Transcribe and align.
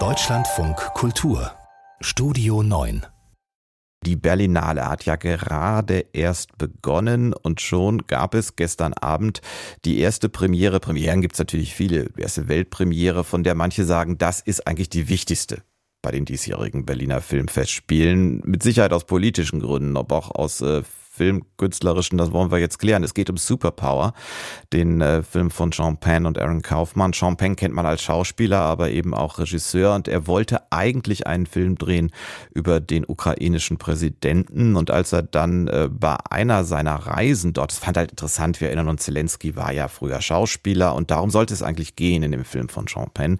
Deutschlandfunk 0.00 0.76
Kultur 0.94 1.52
Studio 2.00 2.64
9 2.64 3.06
die 4.04 4.16
Berlinale 4.16 4.88
hat 4.88 5.04
ja 5.04 5.14
gerade 5.14 6.04
erst 6.12 6.58
begonnen 6.58 7.32
und 7.32 7.60
schon 7.60 8.08
gab 8.08 8.34
es 8.34 8.56
gestern 8.56 8.94
Abend 8.94 9.42
die 9.84 10.00
erste 10.00 10.28
Premiere. 10.28 10.80
Premieren 10.80 11.20
gibt 11.22 11.34
es 11.34 11.38
natürlich 11.38 11.72
viele. 11.72 12.10
Die 12.10 12.22
erste 12.22 12.48
Weltpremiere, 12.48 13.22
von 13.22 13.44
der 13.44 13.54
manche 13.54 13.84
sagen, 13.84 14.18
das 14.18 14.40
ist 14.40 14.66
eigentlich 14.66 14.90
die 14.90 15.08
wichtigste 15.08 15.62
bei 16.02 16.10
den 16.10 16.24
diesjährigen 16.24 16.84
Berliner 16.84 17.20
Filmfestspielen. 17.22 18.42
Mit 18.44 18.62
Sicherheit 18.62 18.92
aus 18.92 19.06
politischen 19.06 19.60
Gründen, 19.60 19.96
aber 19.96 20.16
auch 20.16 20.32
aus 20.32 20.60
äh, 20.60 20.82
filmkünstlerischen, 21.14 22.18
das 22.18 22.32
wollen 22.32 22.50
wir 22.50 22.58
jetzt 22.58 22.78
klären. 22.78 23.04
Es 23.04 23.14
geht 23.14 23.30
um 23.30 23.36
Superpower, 23.36 24.14
den 24.72 25.00
äh, 25.00 25.22
Film 25.22 25.50
von 25.50 25.70
Sean 25.70 25.98
Penn 25.98 26.26
und 26.26 26.38
Aaron 26.38 26.62
Kaufmann. 26.62 27.12
Sean 27.12 27.36
Penn 27.36 27.54
kennt 27.54 27.74
man 27.74 27.86
als 27.86 28.02
Schauspieler, 28.02 28.60
aber 28.60 28.90
eben 28.90 29.14
auch 29.14 29.38
Regisseur 29.38 29.94
und 29.94 30.08
er 30.08 30.26
wollte 30.26 30.72
eigentlich 30.72 31.26
einen 31.26 31.46
Film 31.46 31.76
drehen 31.76 32.10
über 32.52 32.80
den 32.80 33.04
ukrainischen 33.06 33.78
Präsidenten 33.78 34.74
und 34.74 34.90
als 34.90 35.12
er 35.12 35.22
dann 35.22 35.68
äh, 35.68 35.88
bei 35.90 36.16
einer 36.30 36.64
seiner 36.64 36.94
Reisen 36.94 37.52
dort, 37.52 37.70
das 37.70 37.78
fand 37.78 37.96
halt 37.96 38.10
interessant, 38.10 38.60
wir 38.60 38.68
erinnern 38.68 38.88
uns, 38.88 39.04
Zelensky 39.04 39.54
war 39.54 39.72
ja 39.72 39.88
früher 39.88 40.20
Schauspieler 40.20 40.94
und 40.94 41.10
darum 41.10 41.30
sollte 41.30 41.54
es 41.54 41.62
eigentlich 41.62 41.94
gehen 41.94 42.22
in 42.22 42.32
dem 42.32 42.44
Film 42.44 42.68
von 42.68 42.86
Sean 42.88 43.10
Penn. 43.14 43.38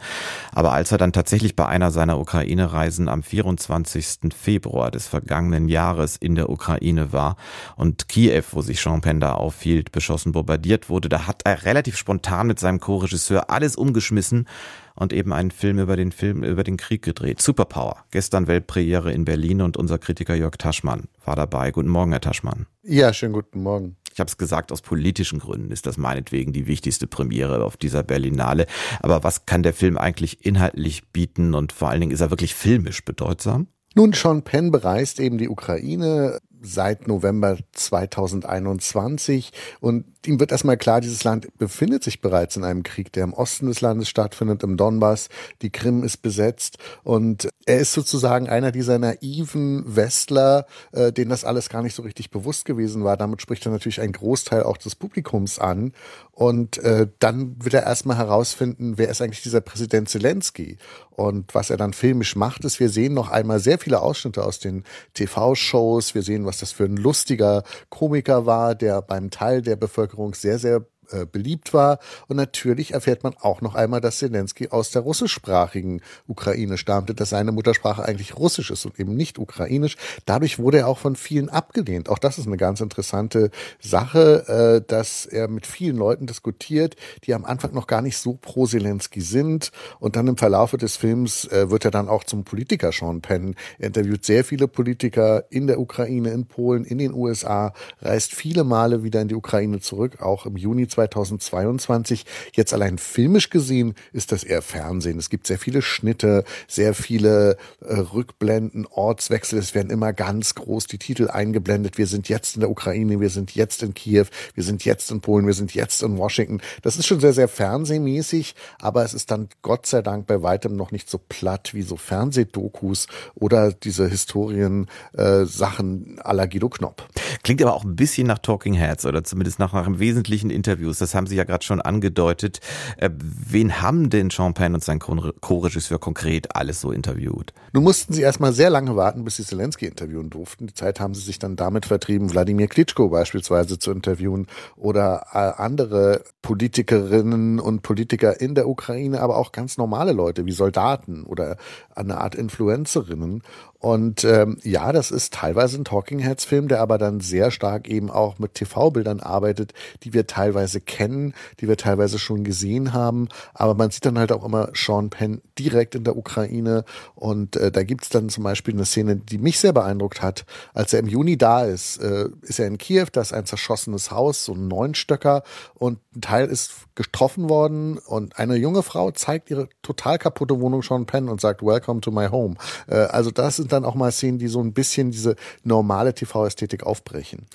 Aber 0.52 0.72
als 0.72 0.92
er 0.92 0.98
dann 0.98 1.12
tatsächlich 1.12 1.56
bei 1.56 1.66
einer 1.66 1.90
seiner 1.90 2.20
Ukraine-Reisen 2.20 3.08
am 3.08 3.22
24. 3.22 4.32
Februar 4.36 4.90
des 4.90 5.08
vergangenen 5.08 5.68
Jahres 5.68 6.16
in 6.16 6.34
der 6.36 6.50
Ukraine 6.50 7.12
war, 7.12 7.36
und 7.76 8.08
Kiew, 8.08 8.44
wo 8.52 8.62
sich 8.62 8.80
Jean 8.80 9.00
Pender 9.00 9.38
aufhielt, 9.38 9.92
beschossen 9.92 10.32
bombardiert 10.32 10.88
wurde, 10.88 11.08
da 11.08 11.26
hat 11.26 11.42
er 11.44 11.64
relativ 11.64 11.96
spontan 11.96 12.46
mit 12.46 12.58
seinem 12.58 12.80
Co-Regisseur 12.80 13.50
alles 13.50 13.76
umgeschmissen 13.76 14.46
und 14.94 15.12
eben 15.12 15.32
einen 15.32 15.50
Film 15.50 15.78
über 15.78 15.96
den 15.96 16.12
Film 16.12 16.44
über 16.44 16.64
den 16.64 16.76
Krieg 16.76 17.02
gedreht. 17.02 17.40
Superpower. 17.40 18.04
Gestern 18.10 18.46
Weltpremiere 18.46 19.12
in 19.12 19.24
Berlin 19.24 19.60
und 19.60 19.76
unser 19.76 19.98
Kritiker 19.98 20.34
Jörg 20.34 20.56
Taschmann 20.56 21.04
war 21.24 21.36
dabei. 21.36 21.70
Guten 21.70 21.88
Morgen, 21.88 22.12
Herr 22.12 22.20
Taschmann. 22.20 22.66
Ja, 22.82 23.12
schönen 23.12 23.32
guten 23.32 23.62
Morgen. 23.62 23.96
Ich 24.12 24.20
habe 24.20 24.28
es 24.28 24.38
gesagt, 24.38 24.70
aus 24.70 24.80
politischen 24.80 25.40
Gründen 25.40 25.72
ist 25.72 25.86
das 25.86 25.96
meinetwegen 25.96 26.52
die 26.52 26.68
wichtigste 26.68 27.08
Premiere 27.08 27.64
auf 27.64 27.76
dieser 27.76 28.04
Berlinale. 28.04 28.66
Aber 29.02 29.24
was 29.24 29.44
kann 29.44 29.64
der 29.64 29.74
Film 29.74 29.98
eigentlich 29.98 30.46
inhaltlich 30.46 31.08
bieten 31.08 31.54
und 31.54 31.72
vor 31.72 31.88
allen 31.88 32.00
Dingen 32.00 32.12
ist 32.12 32.20
er 32.20 32.30
wirklich 32.30 32.54
filmisch 32.54 33.04
bedeutsam? 33.04 33.66
Nun, 33.96 34.12
Sean 34.12 34.42
Penn 34.42 34.70
bereist 34.70 35.18
eben 35.18 35.38
die 35.38 35.48
Ukraine 35.48 36.38
seit 36.64 37.06
November 37.06 37.58
2021 37.72 39.52
und 39.80 40.06
ihm 40.26 40.40
wird 40.40 40.52
erstmal 40.52 40.76
klar, 40.76 41.00
dieses 41.00 41.24
Land 41.24 41.48
befindet 41.58 42.02
sich 42.02 42.20
bereits 42.20 42.56
in 42.56 42.64
einem 42.64 42.82
Krieg, 42.82 43.12
der 43.12 43.24
im 43.24 43.34
Osten 43.34 43.66
des 43.66 43.80
Landes 43.80 44.08
stattfindet, 44.08 44.62
im 44.62 44.76
Donbass. 44.76 45.28
Die 45.62 45.70
Krim 45.70 46.02
ist 46.02 46.18
besetzt 46.18 46.78
und 47.02 47.48
er 47.66 47.78
ist 47.78 47.92
sozusagen 47.92 48.48
einer 48.48 48.72
dieser 48.72 48.98
naiven 48.98 49.84
Westler, 49.96 50.66
äh, 50.92 51.12
denen 51.12 51.30
das 51.30 51.44
alles 51.44 51.68
gar 51.68 51.82
nicht 51.82 51.94
so 51.94 52.02
richtig 52.02 52.30
bewusst 52.30 52.64
gewesen 52.64 53.04
war. 53.04 53.16
Damit 53.16 53.42
spricht 53.42 53.66
er 53.66 53.72
natürlich 53.72 54.00
einen 54.00 54.12
Großteil 54.12 54.62
auch 54.62 54.76
des 54.76 54.94
Publikums 54.94 55.58
an 55.58 55.92
und 56.32 56.78
äh, 56.78 57.06
dann 57.20 57.56
wird 57.62 57.74
er 57.74 57.84
erstmal 57.84 58.16
herausfinden, 58.16 58.98
wer 58.98 59.08
ist 59.08 59.22
eigentlich 59.22 59.42
dieser 59.42 59.60
Präsident 59.60 60.08
Zelensky. 60.08 60.78
Und 61.10 61.54
was 61.54 61.70
er 61.70 61.76
dann 61.76 61.92
filmisch 61.92 62.34
macht, 62.34 62.64
ist, 62.64 62.80
wir 62.80 62.88
sehen 62.88 63.14
noch 63.14 63.30
einmal 63.30 63.60
sehr 63.60 63.78
viele 63.78 64.00
Ausschnitte 64.00 64.44
aus 64.44 64.58
den 64.58 64.82
TV-Shows. 65.14 66.16
Wir 66.16 66.22
sehen, 66.22 66.44
was 66.44 66.53
das 66.58 66.72
für 66.72 66.84
ein 66.84 66.96
lustiger 66.96 67.62
Komiker 67.88 68.46
war, 68.46 68.74
der 68.74 69.02
beim 69.02 69.30
Teil 69.30 69.62
der 69.62 69.76
Bevölkerung 69.76 70.34
sehr, 70.34 70.58
sehr 70.58 70.86
äh, 71.10 71.26
beliebt 71.26 71.74
war. 71.74 71.98
Und 72.28 72.36
natürlich 72.36 72.92
erfährt 72.92 73.24
man 73.24 73.34
auch 73.40 73.60
noch 73.60 73.74
einmal, 73.74 74.00
dass 74.00 74.18
Zelensky 74.18 74.68
aus 74.68 74.90
der 74.90 75.02
russischsprachigen 75.02 76.00
Ukraine 76.26 76.78
stammte, 76.78 77.14
dass 77.14 77.30
seine 77.30 77.52
Muttersprache 77.52 78.04
eigentlich 78.04 78.36
Russisch 78.36 78.70
ist 78.70 78.84
und 78.84 78.98
eben 78.98 79.14
nicht 79.14 79.38
Ukrainisch. 79.38 79.96
Dadurch 80.26 80.58
wurde 80.58 80.78
er 80.78 80.88
auch 80.88 80.98
von 80.98 81.16
vielen 81.16 81.48
abgelehnt. 81.48 82.08
Auch 82.08 82.18
das 82.18 82.38
ist 82.38 82.46
eine 82.46 82.56
ganz 82.56 82.80
interessante 82.80 83.50
Sache, 83.80 84.80
äh, 84.82 84.86
dass 84.86 85.26
er 85.26 85.48
mit 85.48 85.66
vielen 85.66 85.96
Leuten 85.96 86.26
diskutiert, 86.26 86.96
die 87.24 87.34
am 87.34 87.44
Anfang 87.44 87.72
noch 87.72 87.86
gar 87.86 88.02
nicht 88.02 88.16
so 88.16 88.34
pro 88.34 88.66
Zelensky 88.66 89.20
sind. 89.20 89.70
Und 89.98 90.16
dann 90.16 90.28
im 90.28 90.36
Verlaufe 90.36 90.76
des 90.76 90.96
Films 90.96 91.44
äh, 91.46 91.70
wird 91.70 91.84
er 91.84 91.90
dann 91.90 92.08
auch 92.08 92.24
zum 92.24 92.44
Politiker 92.44 92.92
Sean 92.92 93.20
Penn. 93.20 93.54
Er 93.78 93.88
interviewt 93.88 94.24
sehr 94.24 94.44
viele 94.44 94.68
Politiker 94.68 95.44
in 95.50 95.66
der 95.66 95.80
Ukraine, 95.80 96.30
in 96.30 96.46
Polen, 96.46 96.84
in 96.84 96.98
den 96.98 97.12
USA, 97.14 97.72
reist 98.00 98.34
viele 98.34 98.64
Male 98.64 99.02
wieder 99.02 99.20
in 99.20 99.28
die 99.28 99.34
Ukraine 99.34 99.80
zurück, 99.80 100.20
auch 100.20 100.46
im 100.46 100.56
Juni 100.56 100.88
2022. 100.94 102.24
Jetzt 102.52 102.72
allein 102.72 102.98
filmisch 102.98 103.50
gesehen 103.50 103.94
ist 104.12 104.32
das 104.32 104.44
eher 104.44 104.62
Fernsehen. 104.62 105.18
Es 105.18 105.30
gibt 105.30 105.46
sehr 105.46 105.58
viele 105.58 105.82
Schnitte, 105.82 106.44
sehr 106.68 106.94
viele 106.94 107.56
äh, 107.80 107.94
Rückblenden, 107.94 108.86
Ortswechsel. 108.86 109.58
Es 109.58 109.74
werden 109.74 109.90
immer 109.90 110.12
ganz 110.12 110.54
groß 110.54 110.86
die 110.86 110.98
Titel 110.98 111.28
eingeblendet. 111.28 111.98
Wir 111.98 112.06
sind 112.06 112.28
jetzt 112.28 112.56
in 112.56 112.60
der 112.60 112.70
Ukraine, 112.70 113.20
wir 113.20 113.30
sind 113.30 113.54
jetzt 113.54 113.82
in 113.82 113.94
Kiew, 113.94 114.26
wir 114.54 114.64
sind 114.64 114.84
jetzt 114.84 115.10
in 115.10 115.20
Polen, 115.20 115.46
wir 115.46 115.54
sind 115.54 115.74
jetzt 115.74 116.02
in 116.02 116.16
Washington. 116.16 116.60
Das 116.82 116.96
ist 116.96 117.06
schon 117.06 117.20
sehr, 117.20 117.32
sehr 117.32 117.48
fernsehmäßig, 117.48 118.54
aber 118.78 119.04
es 119.04 119.14
ist 119.14 119.30
dann 119.30 119.48
Gott 119.62 119.86
sei 119.86 120.02
Dank 120.02 120.26
bei 120.26 120.42
weitem 120.42 120.76
noch 120.76 120.92
nicht 120.92 121.10
so 121.10 121.18
platt 121.18 121.74
wie 121.74 121.82
so 121.82 121.96
Fernsehdokus 121.96 123.06
oder 123.34 123.72
diese 123.72 124.08
Historien 124.08 124.86
äh, 125.16 125.44
la 125.44 126.46
Guido 126.46 126.68
Knopp. 126.68 127.08
Klingt 127.44 127.62
aber 127.62 127.74
auch 127.74 127.84
ein 127.84 127.94
bisschen 127.94 128.26
nach 128.26 128.38
Talking 128.38 128.74
Heads 128.74 129.06
oder 129.06 129.22
zumindest 129.22 129.60
nach, 129.60 129.72
nach 129.72 129.86
einem 129.86 130.00
wesentlichen 130.00 130.50
Interview 130.50 130.64
Interviews, 130.74 130.98
das 130.98 131.14
haben 131.14 131.26
Sie 131.26 131.36
ja 131.36 131.44
gerade 131.44 131.64
schon 131.64 131.80
angedeutet. 131.80 132.60
Äh, 132.96 133.10
wen 133.12 133.80
haben 133.80 134.10
denn 134.10 134.30
Champagne 134.30 134.74
und 134.74 134.82
sein 134.82 134.98
Co-Regisseur 134.98 135.98
konkret 135.98 136.56
alles 136.56 136.80
so 136.80 136.90
interviewt? 136.90 137.52
Nun 137.72 137.84
mussten 137.84 138.12
sie 138.12 138.22
erstmal 138.22 138.52
sehr 138.52 138.70
lange 138.70 138.96
warten, 138.96 139.24
bis 139.24 139.36
sie 139.36 139.44
Zelensky 139.44 139.86
interviewen 139.86 140.30
durften. 140.30 140.66
Die 140.66 140.74
Zeit 140.74 141.00
haben 141.00 141.14
sie 141.14 141.20
sich 141.20 141.38
dann 141.38 141.56
damit 141.56 141.86
vertrieben, 141.86 142.32
Wladimir 142.32 142.66
Klitschko 142.66 143.08
beispielsweise 143.08 143.78
zu 143.78 143.90
interviewen 143.92 144.46
oder 144.76 145.26
äh, 145.32 145.60
andere 145.60 146.22
Politikerinnen 146.42 147.60
und 147.60 147.82
Politiker 147.82 148.40
in 148.40 148.54
der 148.54 148.68
Ukraine, 148.68 149.20
aber 149.20 149.36
auch 149.36 149.52
ganz 149.52 149.76
normale 149.76 150.12
Leute 150.12 150.46
wie 150.46 150.52
Soldaten 150.52 151.24
oder 151.24 151.56
eine 151.94 152.18
Art 152.18 152.34
Influencerinnen. 152.34 153.42
Und 153.84 154.24
ähm, 154.24 154.56
ja, 154.62 154.92
das 154.92 155.10
ist 155.10 155.34
teilweise 155.34 155.76
ein 155.76 155.84
Talking 155.84 156.18
Heads 156.18 156.46
Film, 156.46 156.68
der 156.68 156.80
aber 156.80 156.96
dann 156.96 157.20
sehr 157.20 157.50
stark 157.50 157.86
eben 157.86 158.10
auch 158.10 158.38
mit 158.38 158.54
TV-Bildern 158.54 159.20
arbeitet, 159.20 159.74
die 160.04 160.14
wir 160.14 160.26
teilweise 160.26 160.80
kennen, 160.80 161.34
die 161.60 161.68
wir 161.68 161.76
teilweise 161.76 162.18
schon 162.18 162.44
gesehen 162.44 162.94
haben. 162.94 163.28
Aber 163.52 163.74
man 163.74 163.90
sieht 163.90 164.06
dann 164.06 164.18
halt 164.18 164.32
auch 164.32 164.42
immer 164.42 164.70
Sean 164.72 165.10
Penn 165.10 165.42
direkt 165.58 165.94
in 165.94 166.04
der 166.04 166.16
Ukraine. 166.16 166.86
Und 167.14 167.56
äh, 167.56 167.70
da 167.70 167.82
gibt's 167.82 168.08
dann 168.08 168.30
zum 168.30 168.42
Beispiel 168.42 168.72
eine 168.72 168.86
Szene, 168.86 169.16
die 169.16 169.36
mich 169.36 169.58
sehr 169.58 169.74
beeindruckt 169.74 170.22
hat. 170.22 170.46
Als 170.72 170.94
er 170.94 171.00
im 171.00 171.06
Juni 171.06 171.36
da 171.36 171.66
ist, 171.66 171.98
äh, 171.98 172.30
ist 172.40 172.60
er 172.60 172.68
in 172.68 172.78
Kiew, 172.78 173.08
da 173.12 173.20
ist 173.20 173.34
ein 173.34 173.44
zerschossenes 173.44 174.10
Haus, 174.10 174.46
so 174.46 174.54
ein 174.54 174.66
Neunstöcker. 174.66 175.42
Und 175.74 175.98
ein 176.16 176.22
Teil 176.22 176.46
ist 176.46 176.72
getroffen 176.94 177.50
worden. 177.50 177.98
Und 177.98 178.38
eine 178.38 178.56
junge 178.56 178.82
Frau 178.82 179.10
zeigt 179.10 179.50
ihre 179.50 179.68
total 179.82 180.16
kaputte 180.16 180.58
Wohnung 180.58 180.82
Sean 180.82 181.04
Penn 181.04 181.28
und 181.28 181.42
sagt, 181.42 181.62
Welcome 181.62 182.00
to 182.00 182.10
my 182.10 182.28
home. 182.28 182.54
Äh, 182.86 182.94
also 182.94 183.30
das 183.30 183.56
sind 183.56 183.73
dann 183.74 183.84
auch 183.84 183.94
mal 183.94 184.12
Szenen, 184.12 184.38
die 184.38 184.48
so 184.48 184.60
ein 184.60 184.72
bisschen 184.72 185.10
diese 185.10 185.36
normale 185.62 186.14
TV-Ästhetik 186.14 186.84
aufbrechen. 186.84 187.46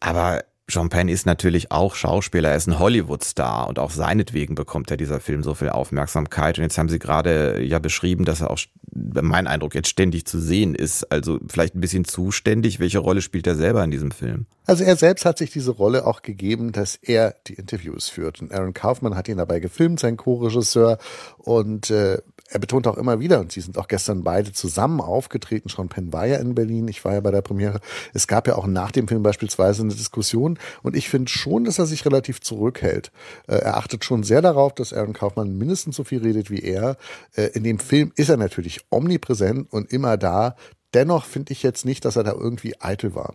Aber 0.00 0.42
Sean 0.70 0.90
Penn 0.90 1.08
ist 1.08 1.24
natürlich 1.24 1.72
auch 1.72 1.94
Schauspieler, 1.94 2.50
er 2.50 2.56
ist 2.56 2.66
ein 2.66 2.78
Hollywood-Star 2.78 3.68
und 3.68 3.78
auch 3.78 3.90
seinetwegen 3.90 4.54
bekommt 4.54 4.90
er 4.90 4.98
dieser 4.98 5.18
Film 5.18 5.42
so 5.42 5.54
viel 5.54 5.70
Aufmerksamkeit. 5.70 6.58
Und 6.58 6.64
jetzt 6.64 6.76
haben 6.76 6.90
Sie 6.90 6.98
gerade 6.98 7.62
ja 7.62 7.78
beschrieben, 7.78 8.26
dass 8.26 8.42
er 8.42 8.50
auch, 8.50 8.58
mein 8.92 9.46
Eindruck, 9.46 9.74
jetzt 9.74 9.88
ständig 9.88 10.26
zu 10.26 10.38
sehen 10.38 10.74
ist. 10.74 11.10
Also 11.10 11.38
vielleicht 11.48 11.74
ein 11.74 11.80
bisschen 11.80 12.04
zuständig. 12.04 12.80
Welche 12.80 12.98
Rolle 12.98 13.22
spielt 13.22 13.46
er 13.46 13.54
selber 13.54 13.82
in 13.82 13.90
diesem 13.90 14.10
Film? 14.10 14.44
Also 14.66 14.84
er 14.84 14.96
selbst 14.96 15.24
hat 15.24 15.38
sich 15.38 15.50
diese 15.50 15.70
Rolle 15.70 16.06
auch 16.06 16.20
gegeben, 16.20 16.72
dass 16.72 16.96
er 16.96 17.34
die 17.46 17.54
Interviews 17.54 18.10
führt. 18.10 18.42
Und 18.42 18.52
Aaron 18.52 18.74
Kaufman 18.74 19.14
hat 19.14 19.28
ihn 19.28 19.38
dabei 19.38 19.60
gefilmt, 19.60 20.00
sein 20.00 20.18
Co-Regisseur. 20.18 20.98
Und 21.38 21.88
äh, 21.90 22.18
er 22.50 22.58
betont 22.58 22.86
auch 22.86 22.96
immer 22.96 23.20
wieder, 23.20 23.40
und 23.40 23.52
sie 23.52 23.60
sind 23.60 23.76
auch 23.76 23.88
gestern 23.88 24.24
beide 24.24 24.52
zusammen 24.52 25.00
aufgetreten. 25.00 25.68
Sean 25.68 25.88
Penn 25.88 26.12
war 26.12 26.26
ja 26.26 26.38
in 26.38 26.54
Berlin, 26.54 26.88
ich 26.88 27.04
war 27.04 27.12
ja 27.12 27.20
bei 27.20 27.30
der 27.30 27.42
Premiere. 27.42 27.80
Es 28.14 28.26
gab 28.26 28.48
ja 28.48 28.56
auch 28.56 28.66
nach 28.66 28.90
dem 28.90 29.06
Film 29.06 29.22
beispielsweise 29.22 29.82
eine 29.82 29.94
Diskussion. 29.94 30.58
Und 30.82 30.96
ich 30.96 31.08
finde 31.08 31.30
schon, 31.30 31.64
dass 31.64 31.78
er 31.78 31.86
sich 31.86 32.06
relativ 32.06 32.40
zurückhält. 32.40 33.12
Äh, 33.46 33.56
er 33.56 33.76
achtet 33.76 34.04
schon 34.04 34.22
sehr 34.22 34.40
darauf, 34.40 34.74
dass 34.74 34.92
Aaron 34.92 35.12
Kaufmann 35.12 35.58
mindestens 35.58 35.96
so 35.96 36.04
viel 36.04 36.22
redet 36.22 36.50
wie 36.50 36.60
er. 36.60 36.96
Äh, 37.34 37.48
in 37.52 37.64
dem 37.64 37.78
Film 37.78 38.12
ist 38.16 38.30
er 38.30 38.38
natürlich 38.38 38.80
omnipräsent 38.90 39.70
und 39.70 39.92
immer 39.92 40.16
da. 40.16 40.56
Dennoch 40.94 41.26
finde 41.26 41.52
ich 41.52 41.62
jetzt 41.62 41.84
nicht, 41.84 42.06
dass 42.06 42.16
er 42.16 42.24
da 42.24 42.32
irgendwie 42.32 42.80
eitel 42.80 43.14
war. 43.14 43.34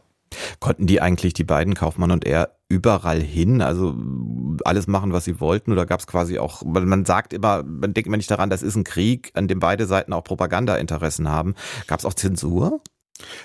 Konnten 0.59 0.87
die 0.87 1.01
eigentlich, 1.01 1.33
die 1.33 1.43
beiden, 1.43 1.75
Kaufmann 1.75 2.09
und 2.09 2.25
er, 2.25 2.55
überall 2.73 3.21
hin, 3.21 3.61
also 3.61 3.95
alles 4.65 4.87
machen, 4.87 5.13
was 5.13 5.25
sie 5.25 5.39
wollten? 5.39 5.71
Oder 5.71 5.85
gab 5.85 5.99
es 5.99 6.07
quasi 6.07 6.39
auch, 6.39 6.63
man 6.63 7.05
sagt 7.05 7.33
immer, 7.33 7.63
man 7.63 7.93
denkt 7.93 8.07
immer 8.07 8.17
nicht 8.17 8.31
daran, 8.31 8.49
das 8.49 8.63
ist 8.63 8.75
ein 8.75 8.83
Krieg, 8.83 9.31
an 9.35 9.47
dem 9.47 9.59
beide 9.59 9.85
Seiten 9.85 10.13
auch 10.13 10.23
Propagandainteressen 10.23 11.29
haben. 11.29 11.55
Gab 11.87 11.99
es 11.99 12.05
auch 12.05 12.13
Zensur? 12.13 12.81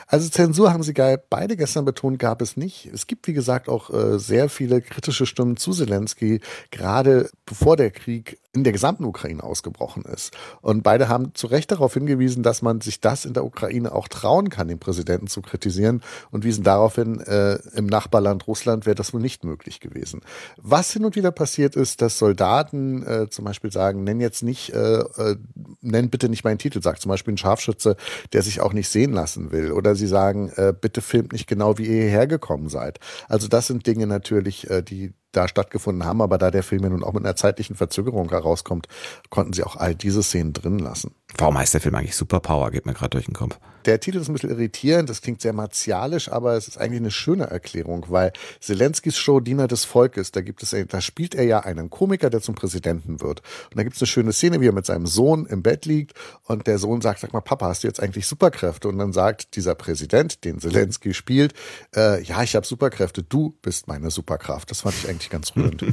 Also 0.07 0.29
Zensur 0.29 0.73
haben 0.73 0.83
Sie 0.83 0.95
beide 1.29 1.57
gestern 1.57 1.85
betont, 1.85 2.19
gab 2.19 2.41
es 2.41 2.57
nicht. 2.57 2.87
Es 2.93 3.07
gibt, 3.07 3.27
wie 3.27 3.33
gesagt, 3.33 3.69
auch 3.69 3.91
äh, 3.91 4.19
sehr 4.19 4.49
viele 4.49 4.81
kritische 4.81 5.27
Stimmen 5.27 5.57
zu 5.57 5.73
Zelensky, 5.73 6.41
gerade 6.71 7.31
bevor 7.45 7.77
der 7.77 7.91
Krieg 7.91 8.39
in 8.55 8.65
der 8.65 8.73
gesamten 8.73 9.05
Ukraine 9.05 9.43
ausgebrochen 9.43 10.05
ist. 10.05 10.37
Und 10.63 10.83
beide 10.83 11.09
haben 11.09 11.35
zu 11.35 11.47
Recht 11.47 11.71
darauf 11.71 11.95
hingewiesen, 11.95 12.43
dass 12.43 12.63
man 12.63 12.81
sich 12.81 13.01
das 13.01 13.25
in 13.25 13.35
der 13.35 13.45
Ukraine 13.45 13.93
auch 13.93 14.09
trauen 14.09 14.49
kann, 14.49 14.69
den 14.69 14.79
Präsidenten 14.79 15.27
zu 15.27 15.43
kritisieren 15.43 16.03
und 16.31 16.45
wiesen 16.45 16.65
darauf 16.65 16.97
hin, 16.97 17.21
äh, 17.21 17.57
im 17.77 17.87
Nachbarland 17.87 18.47
Russland 18.47 18.87
wäre 18.87 18.97
das 18.97 19.13
wohl 19.13 19.21
nicht 19.21 19.45
möglich 19.45 19.81
gewesen. 19.81 20.23
Was 20.57 20.93
hin 20.93 21.05
und 21.05 21.15
wieder 21.15 21.31
passiert 21.31 21.77
ist, 21.77 22.01
dass 22.01 22.19
Soldaten 22.19 23.07
äh, 23.07 23.31
zum 23.31 23.45
Beispiel 23.45 23.71
sagen, 23.71 24.03
nenn 24.03 24.21
jetzt 24.21 24.43
nicht, 24.43 24.71
äh, 24.71 25.01
äh, 25.01 25.37
nenn 25.81 26.11
bitte 26.11 26.29
nicht 26.29 26.45
meinen 26.45 26.59
Titel, 26.59 26.83
sagt 26.83 27.01
zum 27.03 27.11
Beispiel 27.11 27.35
ein 27.35 27.39
Scharfschütze, 27.39 27.97
der 28.33 28.43
sich 28.43 28.61
auch 28.61 28.73
nicht 28.73 28.89
sehen 28.89 29.13
lassen 29.13 29.53
will. 29.53 29.73
Oder 29.73 29.95
sie 29.95 30.07
sagen, 30.07 30.51
äh, 30.57 30.73
bitte 30.79 31.01
filmt 31.01 31.33
nicht 31.33 31.47
genau, 31.47 31.79
wie 31.79 31.87
ihr 31.87 32.03
hierher 32.03 32.27
gekommen 32.27 32.69
seid. 32.69 32.99
Also 33.29 33.49
das 33.49 33.67
sind 33.67 33.87
Dinge 33.87 34.07
natürlich, 34.07 34.69
äh, 34.71 34.83
die 34.83 35.13
da 35.33 35.49
stattgefunden 35.49 36.05
haben, 36.05 36.23
aber 36.23 36.39
da 36.39 36.51
der 36.51 36.63
Film 36.63 36.83
ja 36.83 36.89
nun 36.89 37.05
auch 37.05 37.13
mit 37.13 37.25
einer 37.25 37.37
zeitlichen 37.37 37.77
Verzögerung 37.77 38.31
herauskommt, 38.31 38.89
konnten 39.31 39.53
sie 39.53 39.63
auch 39.63 39.77
all 39.77 39.95
diese 39.95 40.23
Szenen 40.23 40.53
drin 40.53 40.79
lassen. 40.79 41.15
Warum 41.37 41.59
heißt 41.59 41.75
der 41.75 41.81
Film 41.81 41.95
eigentlich 41.95 42.17
Superpower? 42.17 42.71
Geht 42.71 42.87
mir 42.87 42.95
gerade 42.95 43.11
durch 43.11 43.27
den 43.27 43.35
Kopf. 43.35 43.59
Der 43.85 44.01
Titel 44.01 44.19
ist 44.19 44.29
ein 44.29 44.33
bisschen 44.35 44.51
irritierend, 44.51 45.09
das 45.09 45.23
klingt 45.23 45.41
sehr 45.41 45.53
martialisch, 45.53 46.31
aber 46.31 46.55
es 46.57 46.69
ist 46.69 46.79
eigentlich 46.79 47.01
eine 47.01 47.11
schöne 47.11 47.45
Erklärung, 47.45 48.07
weil 48.09 48.33
Zelenskis 48.61 49.17
Show 49.17 49.41
Diener 49.41 49.69
des 49.69 49.85
Volkes, 49.85 50.33
da 50.33 50.41
gibt 50.41 50.63
es, 50.63 50.75
da 50.89 51.01
spielt 51.01 51.35
er 51.35 51.45
ja 51.45 51.61
einen 51.61 51.89
Komiker, 51.89 52.29
der 52.29 52.41
zum 52.41 52.55
Präsidenten 52.55 53.21
wird. 53.21 53.41
Und 53.71 53.79
da 53.79 53.85
gibt 53.85 53.97
es 53.97 54.03
eine 54.03 54.07
schöne 54.07 54.33
Szene, 54.33 54.61
wie 54.61 54.69
er 54.69 54.73
mit 54.73 54.85
seinem 54.85 55.07
Sohn 55.07 55.47
im 55.47 55.63
Bett 55.63 55.87
liegt 55.87 56.13
und 56.45 56.67
der 56.67 56.79
Sohn 56.79 57.01
sagt, 57.01 57.21
sag 57.21 57.33
mal, 57.33 57.41
Papa, 57.41 57.69
hast 57.69 57.83
du 57.83 57.87
jetzt 57.87 58.03
eigentlich 58.03 58.27
Superkräfte? 58.27 58.89
Und 58.89 58.99
dann 58.99 59.13
sagt 59.13 59.57
dieser 59.57 59.75
Präsident, 59.75 60.45
den 60.45 60.59
Zelensky 60.59 61.15
spielt, 61.15 61.55
äh, 61.95 62.23
ja, 62.23 62.43
ich 62.43 62.57
habe 62.57 62.67
Superkräfte, 62.67 63.23
du 63.23 63.57
bist 63.63 63.89
meine 63.89 64.11
Superkraft. 64.11 64.71
Das 64.71 64.83
fand 64.83 64.97
ich 64.97 65.09
eigentlich 65.09 65.18
ganz 65.31 65.55
rührend. 65.57 65.85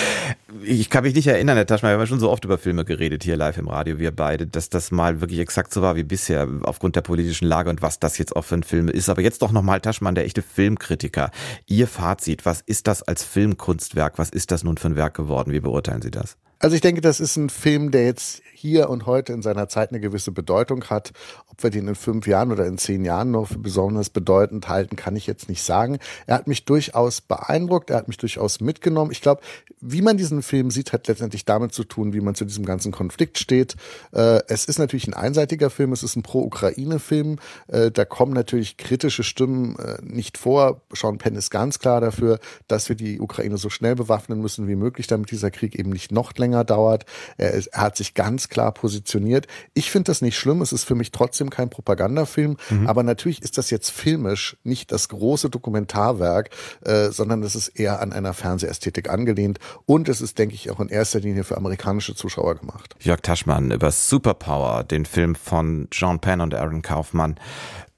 ich 0.62 0.90
kann 0.90 1.04
mich 1.04 1.14
nicht 1.14 1.26
erinnern, 1.26 1.56
Herr 1.56 1.66
Taschmann, 1.66 1.92
wir 1.92 1.98
haben 1.98 2.06
schon 2.06 2.20
so 2.20 2.30
oft 2.30 2.44
über 2.44 2.58
Filme 2.58 2.84
geredet 2.84 3.24
hier 3.24 3.36
live 3.36 3.58
im 3.58 3.68
Radio, 3.68 3.98
wir 3.98 4.10
beide, 4.10 4.46
dass 4.46 4.70
das 4.70 4.90
mal 4.90 5.20
wirklich 5.20 5.40
exakt 5.40 5.72
so 5.72 5.82
war 5.82 5.96
wie 5.96 6.04
bisher 6.04 6.48
aufgrund 6.62 6.96
der 6.96 7.02
politischen 7.02 7.46
Lage 7.46 7.70
und 7.70 7.82
was 7.82 7.98
das 7.98 8.18
jetzt 8.18 8.34
auch 8.36 8.44
für 8.44 8.54
ein 8.54 8.62
Film 8.62 8.88
ist. 8.88 9.08
Aber 9.08 9.22
jetzt 9.22 9.42
doch 9.42 9.52
nochmal 9.52 9.80
Taschmann, 9.80 10.14
der 10.14 10.24
echte 10.24 10.42
Filmkritiker. 10.42 11.30
Ihr 11.66 11.88
Fazit, 11.88 12.46
was 12.46 12.60
ist 12.60 12.86
das 12.86 13.02
als 13.02 13.24
Filmkunstwerk? 13.24 14.18
Was 14.18 14.30
ist 14.30 14.50
das 14.50 14.64
nun 14.64 14.76
für 14.76 14.88
ein 14.88 14.96
Werk 14.96 15.14
geworden? 15.14 15.52
Wie 15.52 15.60
beurteilen 15.60 16.02
Sie 16.02 16.10
das? 16.10 16.36
Also 16.62 16.76
ich 16.76 16.82
denke, 16.82 17.00
das 17.00 17.20
ist 17.20 17.36
ein 17.36 17.48
Film, 17.48 17.90
der 17.90 18.04
jetzt 18.04 18.42
hier 18.52 18.90
und 18.90 19.06
heute 19.06 19.32
in 19.32 19.40
seiner 19.40 19.70
Zeit 19.70 19.88
eine 19.88 20.00
gewisse 20.00 20.30
Bedeutung 20.30 20.84
hat. 20.84 21.12
Ob 21.46 21.62
wir 21.62 21.70
den 21.70 21.88
in 21.88 21.94
fünf 21.94 22.26
Jahren 22.26 22.52
oder 22.52 22.66
in 22.66 22.76
zehn 22.76 23.06
Jahren 23.06 23.30
noch 23.30 23.48
für 23.48 23.58
besonders 23.58 24.10
bedeutend 24.10 24.68
halten, 24.68 24.96
kann 24.96 25.16
ich 25.16 25.26
jetzt 25.26 25.48
nicht 25.48 25.62
sagen. 25.62 25.98
Er 26.26 26.34
hat 26.34 26.46
mich 26.46 26.66
durchaus 26.66 27.22
beeindruckt, 27.22 27.88
er 27.88 27.96
hat 27.96 28.08
mich 28.08 28.18
durchaus 28.18 28.60
mitgenommen. 28.60 29.10
Ich 29.10 29.22
glaube, 29.22 29.40
wie 29.80 30.02
man 30.02 30.18
diesen 30.18 30.42
Film 30.42 30.70
sieht, 30.70 30.92
hat 30.92 31.08
letztendlich 31.08 31.46
damit 31.46 31.72
zu 31.72 31.84
tun, 31.84 32.12
wie 32.12 32.20
man 32.20 32.34
zu 32.34 32.44
diesem 32.44 32.66
ganzen 32.66 32.92
Konflikt 32.92 33.38
steht. 33.38 33.76
Äh, 34.12 34.42
es 34.46 34.66
ist 34.66 34.78
natürlich 34.78 35.08
ein 35.08 35.14
einseitiger 35.14 35.70
Film, 35.70 35.94
es 35.94 36.02
ist 36.02 36.16
ein 36.16 36.22
Pro-Ukraine-Film. 36.22 37.38
Äh, 37.68 37.90
da 37.90 38.04
kommen 38.04 38.34
natürlich 38.34 38.76
kritische 38.76 39.22
Stimmen 39.22 39.76
äh, 39.78 39.96
nicht 40.02 40.36
vor. 40.36 40.82
Sean 40.92 41.16
Penn 41.16 41.34
ist 41.34 41.48
ganz 41.48 41.78
klar 41.78 42.02
dafür, 42.02 42.38
dass 42.68 42.90
wir 42.90 42.96
die 42.96 43.20
Ukraine 43.20 43.56
so 43.56 43.70
schnell 43.70 43.94
bewaffnen 43.94 44.42
müssen 44.42 44.68
wie 44.68 44.76
möglich, 44.76 45.06
damit 45.06 45.30
dieser 45.30 45.50
Krieg 45.50 45.78
eben 45.78 45.88
nicht 45.88 46.12
noch 46.12 46.34
länger 46.36 46.49
dauert. 46.64 47.04
Er, 47.36 47.52
ist, 47.52 47.68
er 47.68 47.82
hat 47.82 47.96
sich 47.96 48.14
ganz 48.14 48.48
klar 48.48 48.72
positioniert. 48.72 49.46
Ich 49.74 49.90
finde 49.90 50.10
das 50.10 50.22
nicht 50.22 50.36
schlimm. 50.36 50.62
Es 50.62 50.72
ist 50.72 50.84
für 50.84 50.94
mich 50.94 51.12
trotzdem 51.12 51.50
kein 51.50 51.70
Propagandafilm. 51.70 52.56
Mhm. 52.70 52.86
Aber 52.86 53.02
natürlich 53.02 53.42
ist 53.42 53.58
das 53.58 53.70
jetzt 53.70 53.90
filmisch 53.90 54.56
nicht 54.64 54.92
das 54.92 55.08
große 55.08 55.50
Dokumentarwerk, 55.50 56.50
äh, 56.84 57.10
sondern 57.10 57.42
es 57.42 57.54
ist 57.54 57.68
eher 57.68 58.00
an 58.00 58.12
einer 58.12 58.34
Fernsehästhetik 58.34 59.10
angelehnt. 59.10 59.58
Und 59.86 60.08
es 60.08 60.20
ist, 60.20 60.38
denke 60.38 60.54
ich, 60.54 60.70
auch 60.70 60.80
in 60.80 60.88
erster 60.88 61.20
Linie 61.20 61.44
für 61.44 61.56
amerikanische 61.56 62.14
Zuschauer 62.14 62.56
gemacht. 62.56 62.94
Jörg 63.00 63.20
Taschmann 63.20 63.70
über 63.70 63.90
Superpower, 63.90 64.84
den 64.84 65.06
Film 65.06 65.34
von 65.34 65.88
John 65.92 66.20
Penn 66.20 66.40
und 66.40 66.54
Aaron 66.54 66.82
Kaufmann 66.82 67.36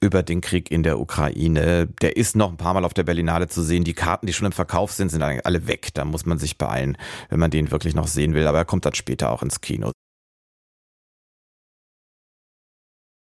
über 0.03 0.21
den 0.21 0.41
Krieg 0.41 0.69
in 0.69 0.83
der 0.83 0.99
Ukraine. 0.99 1.87
Der 2.01 2.17
ist 2.17 2.35
noch 2.35 2.49
ein 2.51 2.57
paar 2.57 2.73
Mal 2.73 2.83
auf 2.83 2.93
der 2.93 3.03
Berlinale 3.03 3.47
zu 3.47 3.61
sehen. 3.63 3.85
Die 3.85 3.93
Karten, 3.93 4.27
die 4.27 4.33
schon 4.33 4.45
im 4.45 4.51
Verkauf 4.51 4.91
sind, 4.91 5.09
sind 5.09 5.23
alle 5.23 5.67
weg. 5.67 5.89
Da 5.93 6.03
muss 6.03 6.25
man 6.25 6.37
sich 6.37 6.57
beeilen, 6.57 6.97
wenn 7.29 7.39
man 7.39 7.51
den 7.51 7.71
wirklich 7.71 7.95
noch 7.95 8.07
sehen 8.07 8.33
will. 8.33 8.45
Aber 8.47 8.57
er 8.57 8.65
kommt 8.65 8.85
dann 8.85 8.93
später 8.93 9.31
auch 9.31 9.41
ins 9.41 9.61
Kino. 9.61 9.91